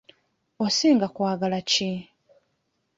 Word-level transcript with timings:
Osinga 0.65 1.05
kwagala 1.15 1.59
ki? 1.69 1.89